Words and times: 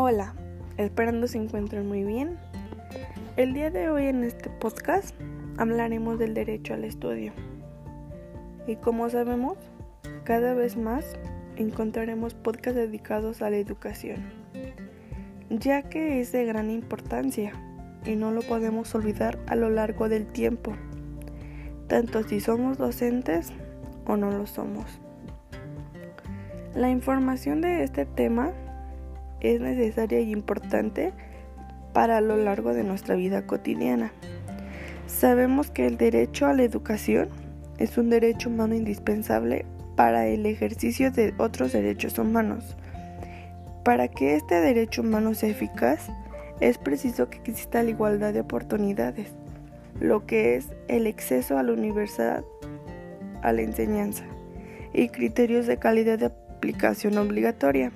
Hola, 0.00 0.32
esperando 0.76 1.26
se 1.26 1.38
encuentren 1.38 1.88
muy 1.88 2.04
bien. 2.04 2.38
El 3.36 3.52
día 3.52 3.68
de 3.72 3.90
hoy 3.90 4.06
en 4.06 4.22
este 4.22 4.48
podcast 4.48 5.12
hablaremos 5.56 6.20
del 6.20 6.34
derecho 6.34 6.74
al 6.74 6.84
estudio. 6.84 7.32
Y 8.68 8.76
como 8.76 9.10
sabemos, 9.10 9.58
cada 10.22 10.54
vez 10.54 10.76
más 10.76 11.16
encontraremos 11.56 12.34
podcasts 12.34 12.76
dedicados 12.76 13.42
a 13.42 13.50
la 13.50 13.56
educación, 13.56 14.18
ya 15.50 15.82
que 15.82 16.20
es 16.20 16.30
de 16.30 16.44
gran 16.44 16.70
importancia 16.70 17.50
y 18.06 18.14
no 18.14 18.30
lo 18.30 18.42
podemos 18.42 18.94
olvidar 18.94 19.36
a 19.48 19.56
lo 19.56 19.68
largo 19.68 20.08
del 20.08 20.28
tiempo, 20.28 20.74
tanto 21.88 22.22
si 22.22 22.38
somos 22.38 22.78
docentes 22.78 23.52
o 24.06 24.16
no 24.16 24.30
lo 24.30 24.46
somos. 24.46 25.00
La 26.76 26.88
información 26.88 27.60
de 27.60 27.82
este 27.82 28.06
tema 28.06 28.52
es 29.40 29.60
necesaria 29.60 30.20
y 30.20 30.32
importante 30.32 31.12
para 31.92 32.20
lo 32.20 32.36
largo 32.36 32.74
de 32.74 32.84
nuestra 32.84 33.14
vida 33.14 33.46
cotidiana. 33.46 34.12
Sabemos 35.06 35.70
que 35.70 35.86
el 35.86 35.96
derecho 35.96 36.46
a 36.46 36.52
la 36.52 36.62
educación 36.62 37.28
es 37.78 37.96
un 37.96 38.10
derecho 38.10 38.48
humano 38.48 38.74
indispensable 38.74 39.64
para 39.96 40.26
el 40.26 40.46
ejercicio 40.46 41.10
de 41.10 41.34
otros 41.38 41.72
derechos 41.72 42.18
humanos. 42.18 42.76
Para 43.84 44.08
que 44.08 44.36
este 44.36 44.56
derecho 44.60 45.02
humano 45.02 45.34
sea 45.34 45.48
eficaz, 45.48 46.08
es 46.60 46.78
preciso 46.78 47.30
que 47.30 47.38
exista 47.38 47.82
la 47.82 47.90
igualdad 47.90 48.32
de 48.32 48.40
oportunidades, 48.40 49.28
lo 50.00 50.26
que 50.26 50.56
es 50.56 50.68
el 50.88 51.06
acceso 51.06 51.56
a 51.58 51.62
la 51.62 51.72
universidad, 51.72 52.44
a 53.42 53.52
la 53.52 53.62
enseñanza 53.62 54.24
y 54.92 55.08
criterios 55.08 55.66
de 55.66 55.78
calidad 55.78 56.18
de 56.18 56.26
aplicación 56.26 57.16
obligatoria. 57.18 57.92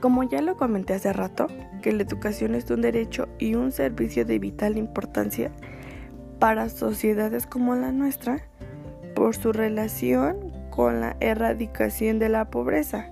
Como 0.00 0.22
ya 0.22 0.40
lo 0.42 0.56
comenté 0.56 0.94
hace 0.94 1.12
rato, 1.12 1.48
que 1.82 1.92
la 1.92 2.04
educación 2.04 2.54
es 2.54 2.70
un 2.70 2.82
derecho 2.82 3.28
y 3.38 3.56
un 3.56 3.72
servicio 3.72 4.24
de 4.24 4.38
vital 4.38 4.78
importancia 4.78 5.50
para 6.38 6.68
sociedades 6.68 7.46
como 7.46 7.74
la 7.74 7.90
nuestra 7.90 8.40
por 9.16 9.34
su 9.34 9.52
relación 9.52 10.52
con 10.70 11.00
la 11.00 11.16
erradicación 11.18 12.20
de 12.20 12.28
la 12.28 12.44
pobreza, 12.48 13.10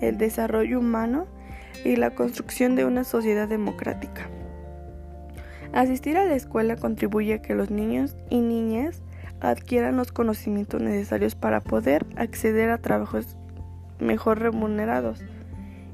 el 0.00 0.18
desarrollo 0.18 0.80
humano 0.80 1.26
y 1.84 1.94
la 1.94 2.10
construcción 2.10 2.74
de 2.74 2.84
una 2.84 3.04
sociedad 3.04 3.46
democrática. 3.46 4.28
Asistir 5.72 6.16
a 6.16 6.24
la 6.24 6.34
escuela 6.34 6.74
contribuye 6.74 7.34
a 7.34 7.42
que 7.42 7.54
los 7.54 7.70
niños 7.70 8.16
y 8.28 8.40
niñas 8.40 9.02
adquieran 9.40 9.96
los 9.96 10.10
conocimientos 10.10 10.80
necesarios 10.80 11.36
para 11.36 11.60
poder 11.60 12.04
acceder 12.16 12.70
a 12.70 12.78
trabajos 12.78 13.36
mejor 14.00 14.40
remunerados 14.40 15.22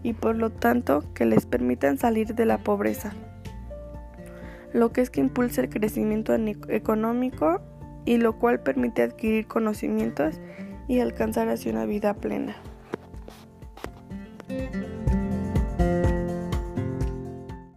y 0.03 0.15
por 0.15 0.37
lo 0.37 0.51
tanto 0.51 1.05
que 1.15 1.27
les 1.27 1.47
permitan 1.47 1.99
salir 1.99 2.35
de 2.35 2.47
la 2.47 2.59
pobreza, 2.59 3.13
lo 4.73 4.93
que 4.93 5.01
es 5.01 5.11
que 5.11 5.21
impulsa 5.21 5.61
el 5.61 5.69
crecimiento 5.69 6.35
económico 6.69 7.61
y 8.05 8.17
lo 8.17 8.39
cual 8.39 8.61
permite 8.61 9.03
adquirir 9.03 9.47
conocimientos 9.47 10.41
y 10.89 11.01
alcanzar 11.01 11.49
así 11.49 11.69
una 11.69 11.85
vida 11.85 12.15
plena. 12.15 12.57